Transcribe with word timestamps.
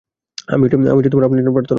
আমি 0.47 0.65
আপনার 1.25 1.37
জন্য 1.37 1.51
প্রার্থনা 1.51 1.57
করবো। 1.57 1.69